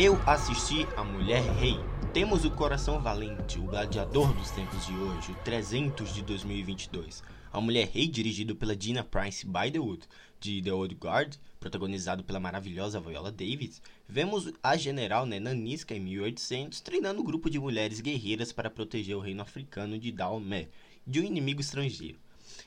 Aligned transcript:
Eu 0.00 0.14
assisti 0.24 0.86
A 0.96 1.02
Mulher 1.02 1.42
Rei. 1.54 1.74
Temos 2.14 2.44
o 2.44 2.52
Coração 2.52 3.00
Valente, 3.02 3.58
o 3.58 3.64
gladiador 3.64 4.32
dos 4.32 4.48
tempos 4.52 4.86
de 4.86 4.92
hoje, 4.92 5.32
o 5.32 5.34
300 5.42 6.14
de 6.14 6.22
2022. 6.22 7.20
A 7.52 7.60
Mulher 7.60 7.88
Rei, 7.88 8.06
dirigido 8.06 8.54
pela 8.54 8.80
Gina 8.80 9.02
Price 9.02 9.44
Bythewood, 9.44 10.06
de 10.38 10.62
The 10.62 10.72
Old 10.72 10.94
Guard, 10.94 11.34
protagonizado 11.58 12.22
pela 12.22 12.38
maravilhosa 12.38 13.00
Viola 13.00 13.32
Davis, 13.32 13.82
vemos 14.08 14.48
a 14.62 14.76
general 14.76 15.26
né, 15.26 15.40
Nanisca 15.40 15.96
em 15.96 16.00
1800 16.00 16.80
treinando 16.80 17.20
um 17.20 17.24
grupo 17.24 17.50
de 17.50 17.58
mulheres 17.58 18.00
guerreiras 18.00 18.52
para 18.52 18.70
proteger 18.70 19.16
o 19.16 19.20
reino 19.20 19.42
africano 19.42 19.98
de 19.98 20.12
Daomé 20.12 20.68
de 21.04 21.20
um 21.20 21.24
inimigo 21.24 21.60
estrangeiro. 21.60 22.20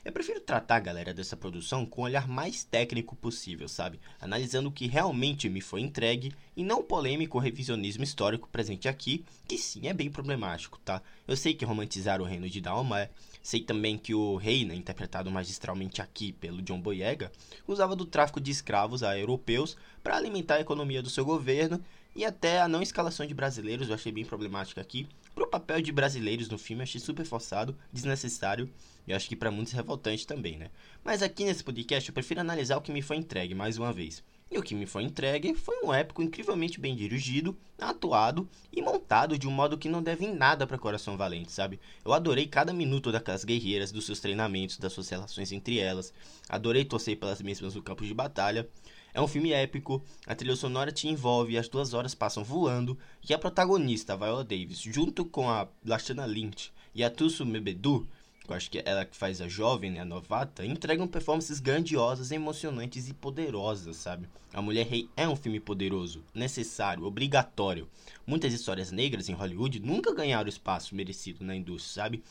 Eu 0.04 0.12
prefiro 0.12 0.40
tratar, 0.40 0.80
galera, 0.80 1.14
dessa 1.14 1.36
produção 1.36 1.86
com 1.86 2.02
o 2.02 2.04
olhar 2.04 2.28
mais 2.28 2.64
técnico 2.64 3.14
possível, 3.16 3.68
sabe? 3.68 4.00
Analisando 4.20 4.68
o 4.68 4.72
que 4.72 4.86
realmente 4.86 5.48
me 5.48 5.60
foi 5.60 5.80
entregue 5.80 6.32
e 6.56 6.64
não 6.64 6.80
o 6.80 6.84
polêmico 6.84 7.38
revisionismo 7.38 8.04
histórico 8.04 8.48
presente 8.48 8.88
aqui, 8.88 9.24
que 9.46 9.58
sim 9.58 9.88
é 9.88 9.92
bem 9.92 10.10
problemático, 10.10 10.78
tá? 10.84 11.02
Eu 11.26 11.36
sei 11.36 11.54
que 11.54 11.64
romantizar 11.64 12.20
o 12.20 12.24
reino 12.24 12.48
de 12.48 12.60
Daomé, 12.60 13.10
sei 13.42 13.60
também 13.60 13.98
que 13.98 14.14
o 14.14 14.36
rei, 14.36 14.64
né, 14.64 14.74
interpretado 14.74 15.30
magistralmente 15.30 16.00
aqui 16.00 16.32
pelo 16.32 16.62
John 16.62 16.80
Boyega, 16.80 17.32
usava 17.66 17.96
do 17.96 18.06
tráfico 18.06 18.40
de 18.40 18.50
escravos 18.50 19.02
a 19.02 19.18
europeus 19.18 19.76
para 20.02 20.16
alimentar 20.16 20.56
a 20.56 20.60
economia 20.60 21.02
do 21.02 21.10
seu 21.10 21.24
governo 21.24 21.82
e 22.14 22.24
até 22.24 22.60
a 22.60 22.68
não 22.68 22.82
escalação 22.82 23.26
de 23.26 23.34
brasileiros 23.34 23.88
eu 23.88 23.94
achei 23.94 24.12
bem 24.12 24.24
problemática 24.24 24.80
aqui. 24.80 25.08
Pro 25.34 25.48
papel 25.48 25.80
de 25.80 25.92
brasileiros 25.92 26.48
no 26.48 26.58
filme 26.58 26.82
achei 26.82 27.00
super 27.00 27.24
forçado, 27.24 27.76
desnecessário 27.92 28.70
e 29.06 29.12
acho 29.12 29.28
que 29.28 29.36
para 29.36 29.50
muitos 29.50 29.72
revoltante 29.72 30.26
também, 30.26 30.58
né? 30.58 30.70
Mas 31.02 31.22
aqui 31.22 31.44
nesse 31.44 31.64
podcast 31.64 32.08
eu 32.08 32.14
prefiro 32.14 32.40
analisar 32.40 32.76
o 32.76 32.82
que 32.82 32.92
me 32.92 33.02
foi 33.02 33.16
entregue 33.16 33.54
mais 33.54 33.78
uma 33.78 33.92
vez. 33.92 34.22
E 34.50 34.58
o 34.58 34.62
que 34.62 34.74
me 34.74 34.84
foi 34.84 35.04
entregue 35.04 35.54
foi 35.54 35.82
um 35.82 35.94
épico 35.94 36.22
incrivelmente 36.22 36.78
bem 36.78 36.94
dirigido, 36.94 37.56
atuado 37.80 38.46
e 38.70 38.82
montado 38.82 39.38
de 39.38 39.48
um 39.48 39.50
modo 39.50 39.78
que 39.78 39.88
não 39.88 40.02
deve 40.02 40.26
em 40.26 40.34
nada 40.34 40.66
para 40.66 40.76
Coração 40.76 41.16
Valente, 41.16 41.50
sabe? 41.50 41.80
Eu 42.04 42.12
adorei 42.12 42.46
cada 42.46 42.70
minuto 42.70 43.10
daquelas 43.10 43.44
guerreiras, 43.44 43.90
dos 43.90 44.04
seus 44.04 44.20
treinamentos, 44.20 44.76
das 44.76 44.92
suas 44.92 45.08
relações 45.08 45.52
entre 45.52 45.78
elas. 45.78 46.12
Adorei 46.50 46.84
torcer 46.84 47.16
pelas 47.16 47.40
mesmas 47.40 47.74
no 47.74 47.82
campo 47.82 48.04
de 48.04 48.12
batalha. 48.12 48.68
É 49.14 49.20
um 49.20 49.28
filme 49.28 49.52
épico, 49.52 50.02
a 50.26 50.34
trilha 50.34 50.56
sonora 50.56 50.90
te 50.90 51.06
envolve, 51.06 51.58
as 51.58 51.68
duas 51.68 51.92
horas 51.92 52.14
passam 52.14 52.42
voando, 52.42 52.98
e 53.28 53.34
a 53.34 53.38
protagonista, 53.38 54.16
Viola 54.16 54.42
Davis, 54.42 54.78
junto 54.80 55.24
com 55.24 55.50
a 55.50 55.68
Lashana 55.84 56.24
Lynch 56.24 56.72
e 56.94 57.04
a 57.04 57.10
Tusu 57.10 57.44
Mebedu, 57.44 58.08
eu 58.48 58.56
acho 58.56 58.70
que 58.70 58.78
é 58.78 58.82
ela 58.86 59.04
que 59.04 59.16
faz 59.16 59.40
a 59.40 59.48
jovem, 59.48 59.90
né, 59.90 60.00
a 60.00 60.04
novata, 60.04 60.66
entregam 60.66 61.06
performances 61.06 61.60
grandiosas, 61.60 62.32
emocionantes 62.32 63.08
e 63.08 63.14
poderosas, 63.14 63.96
sabe? 63.96 64.28
A 64.52 64.60
Mulher 64.60 64.86
Rei 64.86 65.08
é 65.16 65.28
um 65.28 65.36
filme 65.36 65.60
poderoso, 65.60 66.24
necessário, 66.34 67.04
obrigatório. 67.04 67.88
Muitas 68.26 68.52
histórias 68.52 68.90
negras 68.90 69.28
em 69.28 69.34
Hollywood 69.34 69.78
nunca 69.78 70.12
ganharam 70.12 70.46
o 70.46 70.48
espaço 70.48 70.94
merecido 70.94 71.44
na 71.44 71.54
indústria, 71.54 72.02
sabe? 72.02 72.22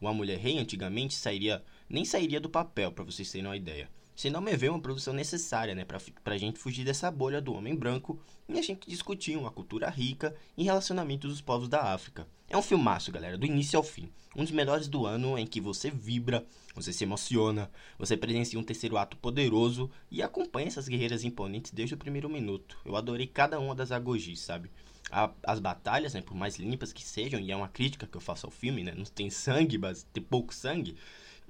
Uma 0.00 0.12
Mulher 0.12 0.38
Rei 0.38 0.58
antigamente 0.58 1.14
sairia, 1.14 1.62
nem 1.88 2.04
sairia 2.04 2.40
do 2.40 2.50
papel, 2.50 2.90
para 2.90 3.04
vocês 3.04 3.30
terem 3.30 3.46
uma 3.46 3.56
ideia. 3.56 3.88
Se 4.20 4.28
não 4.28 4.42
me 4.42 4.54
vê 4.54 4.68
uma 4.68 4.78
produção 4.78 5.14
necessária, 5.14 5.74
né, 5.74 5.82
pra, 5.82 5.98
pra 6.22 6.36
gente 6.36 6.58
fugir 6.58 6.84
dessa 6.84 7.10
bolha 7.10 7.40
do 7.40 7.54
homem 7.54 7.74
branco 7.74 8.20
e 8.46 8.58
a 8.58 8.62
gente 8.62 8.86
discutir 8.86 9.34
uma 9.34 9.50
cultura 9.50 9.88
rica 9.88 10.36
e 10.58 10.62
relacionamento 10.62 11.26
dos 11.26 11.40
povos 11.40 11.70
da 11.70 11.84
África. 11.94 12.28
É 12.46 12.54
um 12.54 12.60
filmaço, 12.60 13.10
galera, 13.10 13.38
do 13.38 13.46
início 13.46 13.78
ao 13.78 13.82
fim. 13.82 14.10
Um 14.36 14.42
dos 14.42 14.52
melhores 14.52 14.88
do 14.88 15.06
ano 15.06 15.38
em 15.38 15.46
que 15.46 15.58
você 15.58 15.90
vibra, 15.90 16.44
você 16.74 16.92
se 16.92 17.02
emociona, 17.02 17.70
você 17.98 18.14
presencia 18.14 18.60
um 18.60 18.62
terceiro 18.62 18.98
ato 18.98 19.16
poderoso 19.16 19.90
e 20.10 20.22
acompanha 20.22 20.68
essas 20.68 20.86
guerreiras 20.86 21.24
imponentes 21.24 21.72
desde 21.72 21.94
o 21.94 21.98
primeiro 21.98 22.28
minuto. 22.28 22.76
Eu 22.84 22.96
adorei 22.96 23.26
cada 23.26 23.58
uma 23.58 23.74
das 23.74 23.90
agogis, 23.90 24.40
sabe? 24.40 24.70
A, 25.10 25.30
as 25.44 25.60
batalhas, 25.60 26.12
né, 26.12 26.20
por 26.20 26.34
mais 26.34 26.58
limpas 26.58 26.92
que 26.92 27.02
sejam, 27.02 27.40
e 27.40 27.50
é 27.50 27.56
uma 27.56 27.68
crítica 27.68 28.06
que 28.06 28.18
eu 28.18 28.20
faço 28.20 28.44
ao 28.44 28.52
filme, 28.52 28.84
né? 28.84 28.92
Não 28.94 29.04
tem 29.04 29.30
sangue, 29.30 29.78
mas 29.78 30.06
tem 30.12 30.22
pouco 30.22 30.54
sangue 30.54 30.94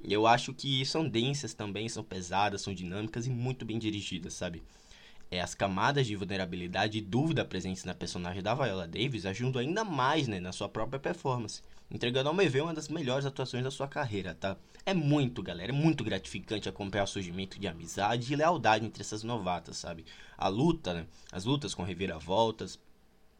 eu 0.05 0.27
acho 0.27 0.55
que 0.55 0.85
são 0.85 1.09
densas 1.09 1.55
também, 1.55 1.89
são 1.89 2.03
pesadas, 2.03 2.63
são 2.63 2.73
dinâmicas 2.73 3.27
e 3.27 3.31
muito 3.31 3.65
bem 3.65 3.79
dirigidas, 3.79 4.35
sabe? 4.35 4.63
É, 5.31 5.41
as 5.41 5.55
camadas 5.55 6.07
de 6.07 6.17
vulnerabilidade 6.17 6.99
e 6.99 7.01
dúvida 7.01 7.45
presentes 7.45 7.85
na 7.85 7.95
personagem 7.95 8.43
da 8.43 8.55
Viola 8.55 8.89
Davis 8.89 9.25
ajudam 9.25 9.61
ainda 9.61 9.85
mais 9.85 10.27
né, 10.27 10.41
na 10.41 10.51
sua 10.51 10.69
própria 10.69 10.99
performance, 10.99 11.63
entregando 11.89 12.29
ao 12.29 12.35
meu 12.35 12.65
uma 12.65 12.75
das 12.75 12.89
melhores 12.89 13.25
atuações 13.25 13.63
da 13.63 13.71
sua 13.71 13.87
carreira, 13.87 14.35
tá? 14.35 14.57
É 14.85 14.93
muito, 14.93 15.43
galera, 15.43 15.71
é 15.71 15.75
muito 15.75 16.03
gratificante 16.03 16.69
acompanhar 16.69 17.05
o 17.05 17.07
surgimento 17.07 17.61
de 17.61 17.69
amizade 17.69 18.33
e 18.33 18.37
lealdade 18.37 18.85
entre 18.85 19.03
essas 19.03 19.23
novatas, 19.23 19.77
sabe? 19.77 20.05
A 20.37 20.49
luta, 20.49 20.95
né? 20.95 21.07
As 21.31 21.45
lutas 21.45 21.75
com 21.75 21.85
reviravoltas, 21.85 22.79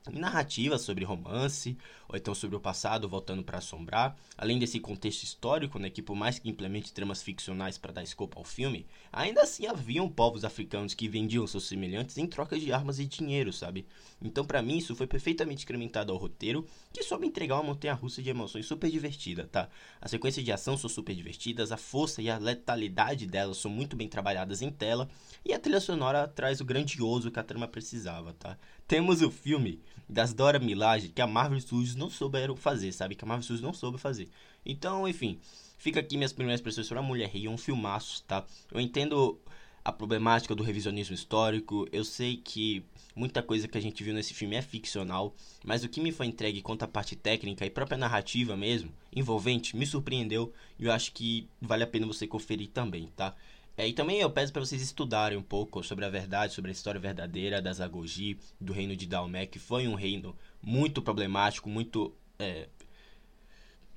narrativas 0.09 0.83
sobre 0.83 1.05
romance, 1.05 1.77
ou 2.09 2.17
então 2.17 2.35
sobre 2.35 2.57
o 2.57 2.61
passado 2.61 3.09
voltando 3.09 3.43
para 3.43 3.59
assombrar, 3.59 4.17
além 4.37 4.59
desse 4.59 4.81
contexto 4.81 5.23
histórico, 5.23 5.79
né, 5.79 5.91
que 5.91 6.03
por 6.03 6.17
mais 6.17 6.39
que 6.39 6.49
implemente 6.49 6.93
tramas 6.93 7.23
ficcionais 7.23 7.79
para 7.79 7.93
dar 7.93 8.03
escopo 8.03 8.39
ao 8.39 8.45
filme, 8.45 8.87
ainda 9.13 9.43
assim 9.43 9.67
haviam 9.67 10.09
povos 10.09 10.45
africanos 10.45 10.95
que 10.95 11.09
vendiam 11.09 11.47
seus 11.47 11.69
semelhantes 11.69 12.19
em 12.19 12.27
troca 12.27 12.59
de 12.59 12.73
armas 12.73 12.99
e 12.99 13.07
dinheiro, 13.07 13.53
sabe? 13.53 13.87
Então 14.21 14.45
para 14.45 14.63
mim 14.63 14.79
isso 14.79 14.97
foi 14.97 15.07
perfeitamente 15.07 15.65
incrementado 15.65 16.13
ao 16.13 16.19
roteiro, 16.19 16.67
que 16.93 17.03
soube 17.03 17.27
entregar 17.27 17.57
uma 17.57 17.65
montanha-russa 17.65 18.23
de 18.23 18.31
emoções 18.31 18.67
super 18.67 18.91
divertida, 18.91 19.47
tá? 19.47 19.69
As 20.01 20.11
sequências 20.11 20.45
de 20.45 20.53
ação 20.53 20.77
são 20.77 20.91
super 20.91 21.15
divertidas, 21.15 21.71
a 21.71 21.77
força 21.77 22.21
e 22.21 22.31
a 22.31 22.39
letalidade 22.39 23.27
delas 23.27 23.59
são 23.59 23.71
muito 23.71 23.97
bem 23.97 24.09
trabalhadas 24.09 24.63
em 24.63 24.71
tela, 24.71 25.09
e 25.45 25.53
a 25.53 25.59
trilha 25.59 25.81
sonora 25.81 26.27
traz 26.27 26.61
o 26.61 26.65
grandioso 26.65 27.31
que 27.31 27.39
a 27.39 27.45
trama 27.45 27.69
precisava, 27.69 28.33
tá? 28.35 28.59
Temos 28.91 29.23
o 29.23 29.31
filme 29.31 29.79
das 30.09 30.35
Dora 30.35 30.59
Milaje 30.59 31.11
que 31.11 31.23
a 31.23 31.27
Marvel 31.29 31.61
Studios 31.61 31.95
não 31.95 32.11
souberam 32.11 32.57
fazer, 32.57 32.91
sabe? 32.91 33.15
Que 33.15 33.25
a 33.25 33.29
Marvel 33.29 33.45
Studios 33.45 33.63
não 33.63 33.73
soube 33.73 33.99
fazer. 33.99 34.29
Então, 34.67 35.07
enfim, 35.07 35.39
fica 35.79 36.01
aqui 36.01 36.17
minhas 36.17 36.33
primeiras 36.33 36.61
impressões 36.61 36.89
sobre 36.89 36.99
a 36.99 37.07
Mulher 37.07 37.29
Rei, 37.29 37.47
um 37.47 37.57
filmaço, 37.57 38.25
tá? 38.25 38.45
Eu 38.69 38.81
entendo 38.81 39.39
a 39.85 39.93
problemática 39.93 40.57
do 40.57 40.65
revisionismo 40.65 41.15
histórico, 41.15 41.87
eu 41.93 42.05
sei 42.05 42.37
que 42.37 42.83
muita 43.15 43.45
coisa 43.45 43.69
que 43.69 43.79
a 43.79 43.81
gente 43.81 44.03
viu 44.03 44.13
nesse 44.13 44.35
filme 44.35 44.57
é 44.57 44.63
ficcional, 44.63 45.37
mas 45.65 45.85
o 45.85 45.89
que 45.89 46.01
me 46.01 46.11
foi 46.11 46.27
entregue 46.27 46.61
quanto 46.61 46.83
à 46.83 46.89
parte 46.89 47.15
técnica 47.15 47.65
e 47.65 47.71
própria 47.71 47.97
narrativa 47.97 48.57
mesmo, 48.57 48.91
envolvente, 49.15 49.77
me 49.77 49.87
surpreendeu 49.87 50.53
e 50.81 50.87
eu 50.87 50.93
acho 50.93 51.13
que 51.13 51.47
vale 51.63 51.85
a 51.85 51.87
pena 51.87 52.09
você 52.09 52.27
conferir 52.27 52.69
também, 52.71 53.09
tá? 53.17 53.37
É, 53.77 53.89
e 53.89 53.93
também 53.93 54.21
eu 54.21 54.31
peço 54.31 54.53
para 54.53 54.65
vocês 54.65 54.83
estudarem 54.83 55.39
um 55.39 55.43
pouco 55.43 55.83
sobre 55.83 56.05
a 56.05 56.11
verdade, 56.11 56.53
sobre 56.53 56.71
a 56.71 56.73
história 56.73 57.01
verdadeira 57.01 57.63
das 57.63 57.81
Agogi, 57.81 58.39
do 58.61 58.73
reino 58.73 58.95
de 58.95 59.07
Dalmé, 59.07 59.47
que 59.47 59.59
foi 59.59 59.89
um 59.89 59.95
reino 59.95 60.37
muito 60.63 61.01
problemático, 61.01 61.69
muito. 61.69 62.15
É... 62.39 62.69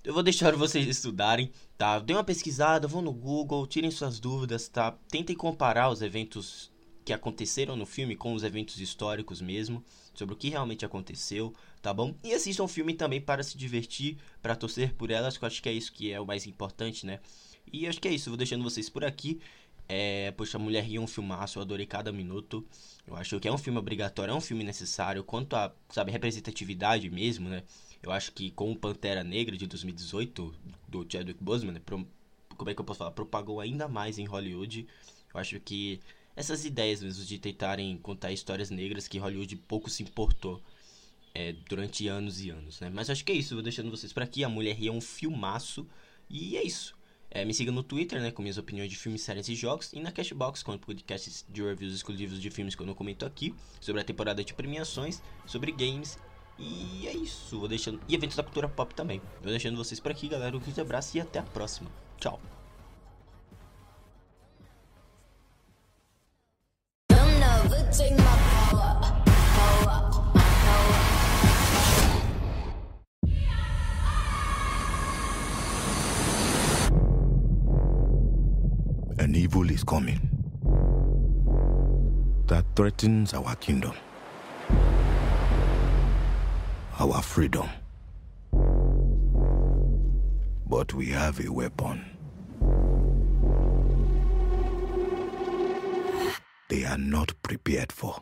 Eu 0.03 0.13
vou 0.13 0.23
deixar 0.23 0.55
vocês 0.57 0.87
estudarem, 0.87 1.51
tá? 1.77 1.99
Dêem 1.99 2.17
uma 2.17 2.23
pesquisada, 2.23 2.87
vão 2.87 3.01
no 3.01 3.11
Google, 3.11 3.67
tirem 3.67 3.91
suas 3.91 4.19
dúvidas, 4.19 4.67
tá? 4.67 4.91
Tentem 5.09 5.35
comparar 5.35 5.89
os 5.89 6.01
eventos 6.01 6.71
que 7.03 7.13
aconteceram 7.13 7.75
no 7.75 7.85
filme 7.85 8.15
com 8.15 8.33
os 8.33 8.43
eventos 8.43 8.79
históricos 8.79 9.41
mesmo, 9.41 9.83
sobre 10.13 10.33
o 10.33 10.37
que 10.37 10.49
realmente 10.49 10.85
aconteceu, 10.85 11.53
tá 11.81 11.93
bom? 11.93 12.15
E 12.23 12.33
assistam 12.33 12.63
o 12.63 12.67
filme 12.67 12.93
também 12.93 13.19
para 13.19 13.43
se 13.43 13.57
divertir, 13.57 14.17
para 14.41 14.55
torcer 14.55 14.93
por 14.93 15.11
elas, 15.11 15.37
que 15.37 15.43
eu 15.43 15.47
acho 15.47 15.61
que 15.61 15.69
é 15.69 15.73
isso 15.73 15.91
que 15.91 16.11
é 16.11 16.19
o 16.19 16.25
mais 16.25 16.47
importante, 16.47 17.05
né? 17.05 17.19
E 17.71 17.87
acho 17.87 17.99
que 17.99 18.07
é 18.07 18.11
isso, 18.11 18.29
vou 18.29 18.37
deixando 18.37 18.63
vocês 18.63 18.89
por 18.89 19.03
aqui. 19.03 19.39
É, 19.87 20.31
poxa, 20.31 20.57
Mulher 20.57 20.83
Rio 20.83 21.01
é 21.01 21.03
um 21.03 21.07
filmaço, 21.07 21.59
eu 21.59 21.61
adorei 21.61 21.85
cada 21.85 22.11
minuto. 22.11 22.65
Eu 23.05 23.15
acho 23.15 23.39
que 23.39 23.47
é 23.47 23.51
um 23.51 23.57
filme 23.57 23.79
obrigatório, 23.79 24.31
é 24.31 24.35
um 24.35 24.41
filme 24.41 24.63
necessário. 24.63 25.23
Quanto 25.23 25.55
a, 25.55 25.73
sabe, 25.89 26.11
representatividade 26.11 27.09
mesmo, 27.09 27.49
né? 27.49 27.63
Eu 28.01 28.11
acho 28.11 28.31
que 28.31 28.51
com 28.51 28.71
o 28.71 28.75
Pantera 28.75 29.23
Negra 29.23 29.57
de 29.57 29.65
2018, 29.67 30.53
do 30.87 31.05
Chadwick 31.09 31.41
Boseman, 31.43 31.73
né, 31.73 31.81
pro, 31.85 32.07
como 32.57 32.69
é 32.69 32.73
que 32.73 32.81
eu 32.81 32.85
posso 32.85 32.99
falar? 32.99 33.11
Propagou 33.11 33.59
ainda 33.59 33.87
mais 33.87 34.17
em 34.17 34.25
Hollywood. 34.25 34.87
Eu 35.33 35.39
acho 35.39 35.59
que 35.59 35.99
essas 36.35 36.65
ideias 36.65 37.01
mesmo 37.01 37.23
de 37.23 37.37
tentarem 37.39 37.97
contar 37.97 38.31
histórias 38.31 38.69
negras 38.69 39.07
que 39.07 39.17
Hollywood 39.17 39.55
pouco 39.55 39.89
se 39.89 40.03
importou 40.03 40.61
é, 41.33 41.53
durante 41.69 42.07
anos 42.07 42.41
e 42.41 42.49
anos, 42.49 42.79
né? 42.79 42.89
Mas 42.93 43.09
acho 43.09 43.23
que 43.23 43.31
é 43.31 43.35
isso, 43.35 43.55
vou 43.55 43.63
deixando 43.63 43.89
vocês 43.89 44.11
por 44.13 44.23
aqui. 44.23 44.43
A 44.43 44.49
Mulher 44.49 44.75
Rio 44.75 44.93
é 44.93 44.95
um 44.95 45.01
filmaço. 45.01 45.87
E 46.29 46.57
é 46.57 46.63
isso. 46.63 46.95
É, 47.35 47.43
me 47.43 47.51
siga 47.51 47.71
no 47.71 47.81
Twitter, 47.81 48.21
né, 48.21 48.29
com 48.29 48.43
minhas 48.43 48.59
opiniões 48.59 48.91
de 48.91 48.95
filmes, 48.95 49.23
séries 49.23 49.49
e 49.49 49.55
jogos, 49.55 49.91
e 49.91 49.99
na 49.99 50.11
Cashbox, 50.11 50.61
com 50.61 50.77
podcasts 50.77 51.43
de 51.49 51.63
reviews 51.63 51.95
exclusivos 51.95 52.39
de 52.39 52.51
filmes 52.51 52.75
que 52.75 52.81
eu 52.83 52.85
não 52.85 52.93
comento 52.93 53.25
aqui, 53.25 53.55
sobre 53.81 54.01
a 54.01 54.03
temporada 54.05 54.43
de 54.43 54.53
premiações, 54.53 55.19
sobre 55.47 55.71
games, 55.71 56.19
e 56.59 57.07
é 57.07 57.13
isso. 57.13 57.57
Vou 57.59 57.67
deixando 57.67 57.99
e 58.07 58.13
eventos 58.13 58.37
da 58.37 58.43
cultura 58.43 58.69
pop 58.69 58.93
também. 58.93 59.19
Vou 59.41 59.49
deixando 59.49 59.75
vocês 59.75 59.99
por 59.99 60.11
aqui, 60.11 60.27
galera. 60.27 60.55
Um 60.55 60.59
grande 60.59 60.79
abraço 60.79 61.17
e 61.17 61.21
até 61.21 61.39
a 61.39 61.43
próxima. 61.43 61.89
Tchau. 62.19 62.39
An 67.95 68.52
evil 79.43 79.69
is 79.69 79.83
coming 79.83 80.21
that 82.47 82.63
threatens 82.77 83.33
our 83.33 83.55
kingdom. 83.57 83.93
our 86.97 87.21
freedom. 87.21 87.67
But 90.65 90.93
we 90.93 91.07
have 91.07 91.45
a 91.45 91.51
weapon. 91.51 92.05
They 96.69 96.85
are 96.85 96.97
not 96.97 97.33
prepared 97.41 97.91
for. 97.91 98.21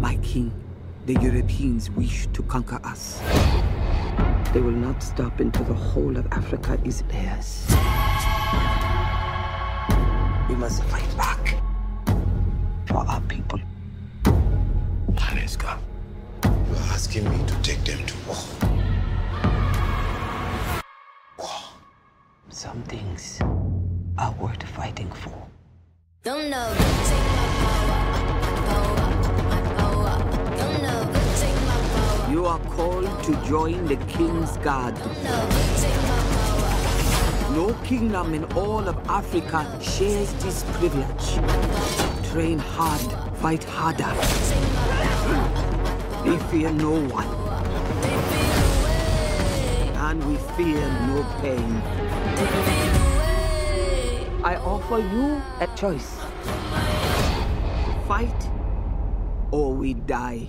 My 0.00 0.16
king, 0.22 0.52
the 1.06 1.14
Europeans 1.14 1.88
wish 1.90 2.26
to 2.34 2.42
conquer 2.42 2.80
us. 2.84 3.22
They 4.52 4.60
will 4.60 4.70
not 4.70 5.02
stop 5.02 5.40
until 5.40 5.64
the 5.64 5.74
whole 5.74 6.16
of 6.16 6.26
Africa 6.32 6.78
is 6.84 7.02
theirs. 7.02 7.66
We 10.48 10.54
must 10.56 10.82
fight 10.84 11.16
back 11.16 11.56
for 12.86 12.98
our 12.98 13.20
people. 13.22 13.60
Haneska, 15.14 15.78
you 16.44 16.74
are 16.74 16.92
asking 16.92 17.30
me 17.30 17.38
to 17.46 17.54
take 17.62 17.82
them 17.84 18.04
to 18.06 18.14
war. 18.26 18.36
Some 22.50 22.82
things 22.82 23.40
are 24.18 24.32
worth 24.40 24.62
fighting 24.62 25.10
for. 25.10 25.48
Don't 26.22 26.50
know, 26.50 26.74
You 32.42 32.48
are 32.48 32.58
called 32.74 33.22
to 33.22 33.36
join 33.44 33.86
the 33.86 33.94
king's 34.14 34.56
guard. 34.66 34.98
No 37.54 37.72
kingdom 37.84 38.34
in 38.34 38.42
all 38.54 38.88
of 38.88 38.96
Africa 39.08 39.60
shares 39.80 40.32
this 40.42 40.64
privilege. 40.72 41.26
Train 42.32 42.58
hard, 42.58 43.00
fight 43.36 43.62
harder. 43.62 44.10
We 46.24 46.36
fear 46.50 46.72
no 46.72 46.98
one. 47.14 47.28
And 50.08 50.24
we 50.24 50.36
fear 50.56 50.80
no 51.06 51.22
pain. 51.40 51.80
I 54.42 54.56
offer 54.56 54.98
you 54.98 55.40
a 55.60 55.68
choice. 55.76 56.18
Fight 58.08 58.50
or 59.52 59.72
we 59.74 59.94
die. 59.94 60.48